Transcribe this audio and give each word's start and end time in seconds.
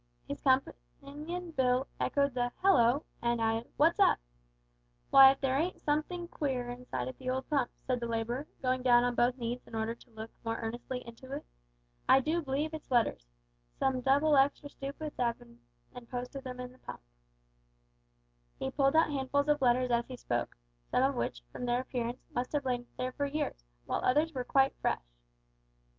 His 0.27 0.41
companion 0.41 1.51
Bill 1.51 1.85
echoed 1.99 2.33
the 2.33 2.51
"Hallo!" 2.63 3.03
and 3.21 3.39
added 3.39 3.69
"What's 3.77 3.99
up?" 3.99 4.17
"W'y, 5.13 5.31
if 5.31 5.39
there 5.41 5.59
ain't 5.59 5.79
somethink 5.79 6.31
queer 6.31 6.71
inside 6.71 7.07
of 7.07 7.19
the 7.19 7.29
old 7.29 7.47
pump," 7.51 7.69
said 7.85 7.99
the 7.99 8.07
labourer, 8.07 8.47
going 8.63 8.81
down 8.81 9.03
on 9.03 9.13
both 9.13 9.37
knees 9.37 9.61
in 9.67 9.75
order 9.75 9.93
to 9.93 10.09
look 10.09 10.31
more 10.43 10.57
earnestly 10.57 11.03
into 11.05 11.31
it. 11.33 11.45
"I 12.09 12.19
do 12.19 12.41
b'lieve 12.41 12.73
it's 12.73 12.89
letters. 12.89 13.27
Some 13.77 14.01
double 14.01 14.35
extra 14.35 14.69
stoopids 14.69 15.19
'ave 15.19 15.37
bin 15.37 15.59
an' 15.93 16.07
posted 16.07 16.47
'em 16.47 16.59
in 16.59 16.71
the 16.71 16.79
pump." 16.79 17.01
He 18.57 18.71
pulled 18.71 18.95
out 18.95 19.11
handfuls 19.11 19.49
of 19.49 19.61
letters 19.61 19.91
as 19.91 20.07
he 20.07 20.17
spoke, 20.17 20.57
some 20.89 21.03
of 21.03 21.13
which, 21.13 21.43
from 21.51 21.67
their 21.67 21.81
appearance, 21.81 22.25
must 22.33 22.53
have 22.53 22.65
lain 22.65 22.87
there 22.97 23.11
for 23.11 23.27
years, 23.27 23.63
while 23.85 24.01
others 24.03 24.33
were 24.33 24.43
quite 24.43 24.73
fresh! 24.81 25.05